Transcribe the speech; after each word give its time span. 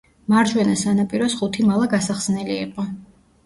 მარჯვენა 0.33 0.77
სანაპიროს 0.83 1.37
ხუთი 1.43 1.67
მალა 1.69 1.93
გასახსნელი 1.95 2.61
იყო. 2.67 2.91